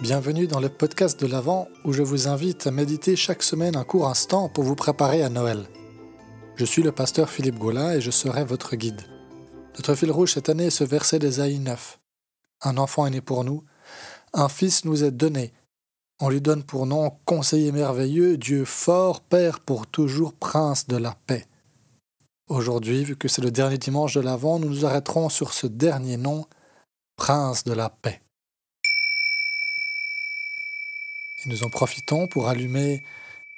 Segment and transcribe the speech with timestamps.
[0.00, 3.84] Bienvenue dans le podcast de l'Avent où je vous invite à méditer chaque semaine un
[3.84, 5.66] court instant pour vous préparer à Noël.
[6.54, 9.02] Je suis le pasteur Philippe Gaulin et je serai votre guide.
[9.76, 11.98] Notre fil rouge cette année est ce verset d'Ésaïe 9.
[12.62, 13.64] Un enfant est né pour nous,
[14.32, 15.52] un fils nous est donné.
[16.18, 21.14] On lui donne pour nom conseiller merveilleux, Dieu fort, Père pour toujours, prince de la
[21.26, 21.46] paix.
[22.48, 26.16] Aujourd'hui, vu que c'est le dernier dimanche de l'Avent, nous nous arrêterons sur ce dernier
[26.16, 26.46] nom,
[27.16, 28.22] prince de la paix.
[31.44, 33.04] Et nous en profitons pour allumer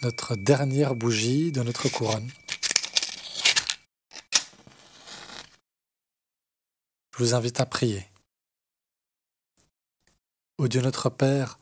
[0.03, 2.29] notre dernière bougie de notre couronne.
[7.13, 8.05] Je vous invite à prier.
[10.57, 11.57] Ô Dieu notre Père,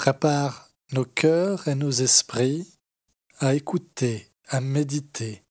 [0.00, 2.66] prépare nos cœurs et nos esprits
[3.38, 5.44] à écouter, à méditer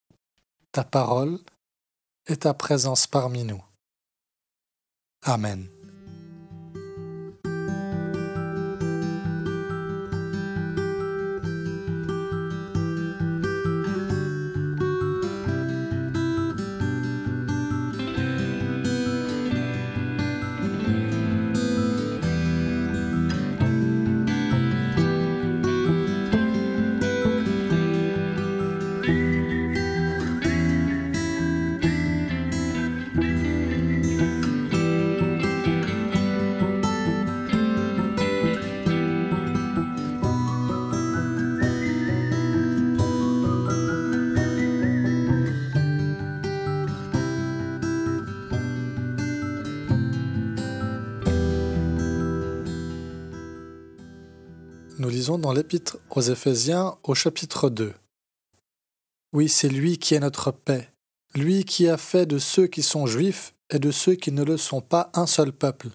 [0.71, 1.37] ta parole
[2.25, 3.63] et ta présence parmi nous.
[5.21, 5.78] Amen.
[54.99, 57.93] Nous lisons dans l'Épître aux Éphésiens au chapitre 2.
[59.31, 60.91] Oui, c'est lui qui est notre paix,
[61.35, 64.57] lui qui a fait de ceux qui sont juifs et de ceux qui ne le
[64.57, 65.87] sont pas un seul peuple.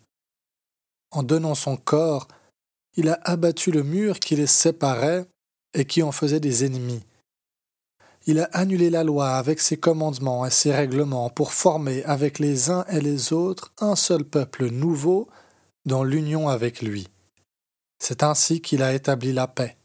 [1.10, 2.28] En donnant son corps,
[2.96, 5.26] il a abattu le mur qui les séparait
[5.74, 7.02] et qui en faisait des ennemis.
[8.24, 12.70] Il a annulé la loi avec ses commandements et ses règlements pour former avec les
[12.70, 15.28] uns et les autres un seul peuple nouveau
[15.84, 17.08] dans l'union avec lui.
[18.06, 19.78] C'est ainsi qu'il a établi la paix.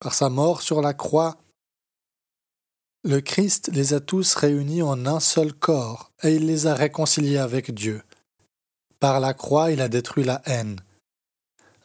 [0.00, 1.36] Par sa mort sur la croix,
[3.02, 7.36] le Christ les a tous réunis en un seul corps, et il les a réconciliés
[7.36, 8.00] avec Dieu.
[8.98, 10.80] Par la croix, il a détruit la haine.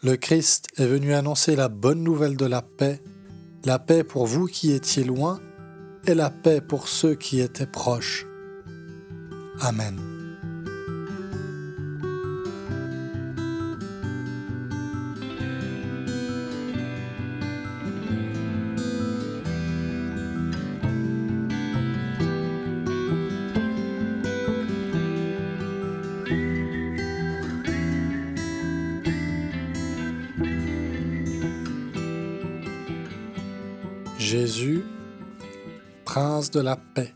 [0.02, 3.02] Le Christ est venu annoncer la bonne nouvelle de la paix,
[3.66, 5.42] la paix pour vous qui étiez loin,
[6.08, 8.26] et la paix pour ceux qui étaient proches.
[9.60, 10.09] Amen.
[34.30, 34.86] Jésus,
[36.06, 37.16] prince de la paix.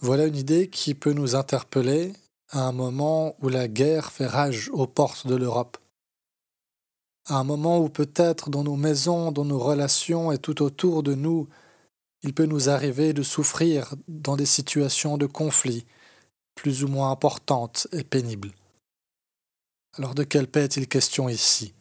[0.00, 2.12] Voilà une idée qui peut nous interpeller
[2.48, 5.78] à un moment où la guerre fait rage aux portes de l'Europe.
[7.26, 11.14] À un moment où peut-être dans nos maisons, dans nos relations et tout autour de
[11.14, 11.48] nous,
[12.24, 15.86] il peut nous arriver de souffrir dans des situations de conflit
[16.56, 18.50] plus ou moins importantes et pénibles.
[19.96, 21.74] Alors de quelle paix est-il question ici?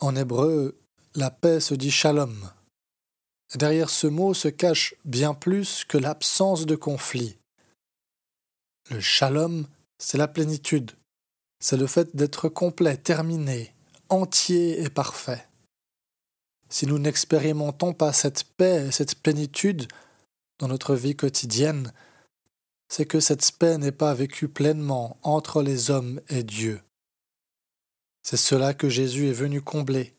[0.00, 0.80] En hébreu,
[1.14, 2.34] la paix se dit shalom,
[3.56, 7.38] Derrière ce mot se cache bien plus que l'absence de conflit.
[8.90, 9.66] Le shalom,
[9.98, 10.92] c'est la plénitude,
[11.60, 13.72] c'est le fait d'être complet, terminé,
[14.08, 15.46] entier et parfait.
[16.68, 19.86] Si nous n'expérimentons pas cette paix et cette plénitude
[20.58, 21.92] dans notre vie quotidienne,
[22.88, 26.82] c'est que cette paix n'est pas vécue pleinement entre les hommes et Dieu.
[28.22, 30.16] C'est cela que Jésus est venu combler,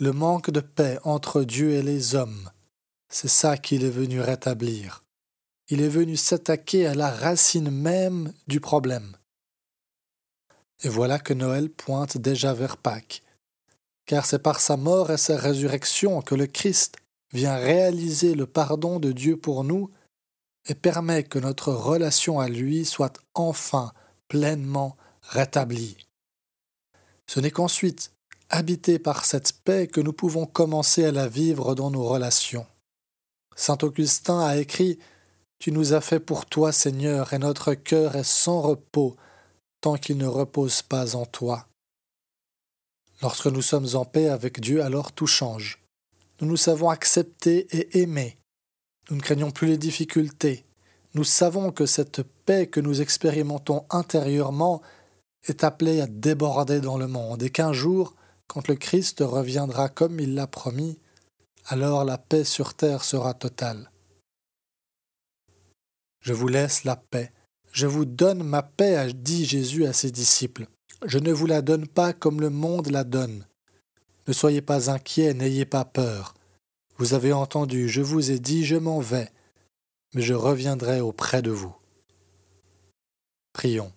[0.00, 2.50] le manque de paix entre Dieu et les hommes,
[3.12, 5.04] c'est ça qu'il est venu rétablir.
[5.68, 9.16] Il est venu s'attaquer à la racine même du problème.
[10.82, 13.22] Et voilà que Noël pointe déjà vers Pâques,
[14.06, 16.96] car c'est par sa mort et sa résurrection que le Christ
[17.32, 19.90] vient réaliser le pardon de Dieu pour nous
[20.68, 23.92] et permet que notre relation à lui soit enfin
[24.28, 25.96] pleinement rétablie.
[27.26, 28.12] Ce n'est qu'ensuite,
[28.48, 32.66] habité par cette paix, que nous pouvons commencer à la vivre dans nos relations.
[33.56, 34.98] Saint Augustin a écrit
[35.58, 39.16] Tu nous as fait pour toi, Seigneur, et notre cœur est sans repos
[39.80, 41.66] tant qu'il ne repose pas en toi.
[43.20, 45.82] Lorsque nous sommes en paix avec Dieu, alors tout change.
[46.40, 48.38] Nous nous savons accepter et aimer.
[49.10, 50.64] Nous ne craignons plus les difficultés.
[51.14, 54.82] Nous savons que cette paix que nous expérimentons intérieurement
[55.44, 58.14] est appelée à déborder dans le monde et qu'un jour,
[58.46, 60.98] quand le Christ reviendra comme il l'a promis,
[61.66, 63.90] alors la paix sur terre sera totale.
[66.20, 67.30] Je vous laisse la paix.
[67.72, 70.66] Je vous donne ma paix, a dit Jésus à ses disciples.
[71.04, 73.46] Je ne vous la donne pas comme le monde la donne.
[74.28, 76.34] Ne soyez pas inquiets, n'ayez pas peur.
[76.98, 79.30] Vous avez entendu, je vous ai dit, je m'en vais,
[80.14, 81.74] mais je reviendrai auprès de vous.
[83.52, 83.92] Prions.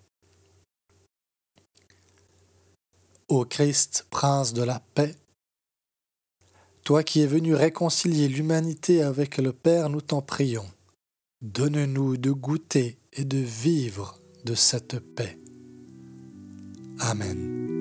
[3.27, 5.15] Ô Christ, prince de la paix,
[6.85, 10.69] toi qui es venu réconcilier l'humanité avec le Père, nous t'en prions.
[11.41, 15.39] Donne-nous de goûter et de vivre de cette paix.
[16.99, 17.74] Amen.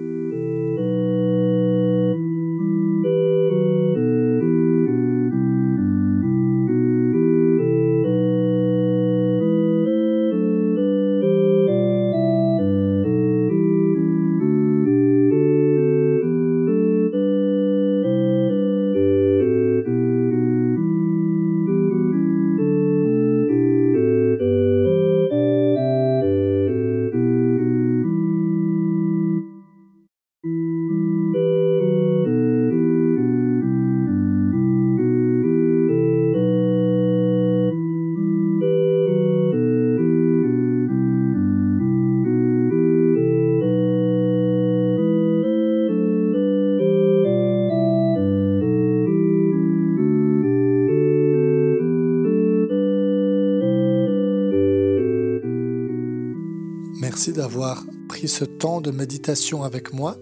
[57.14, 60.16] Merci d'avoir pris ce temps de méditation avec moi.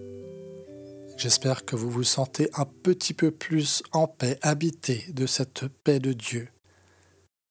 [1.17, 5.99] J'espère que vous vous sentez un petit peu plus en paix, habité de cette paix
[5.99, 6.49] de Dieu.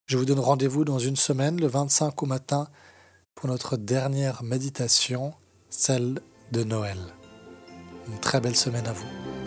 [0.06, 2.68] Je vous donne rendez-vous dans une semaine, le 25 au matin,
[3.34, 5.34] pour notre dernière méditation,
[5.70, 6.20] celle
[6.52, 6.98] de Noël.
[8.06, 9.41] Une très belle semaine à vous.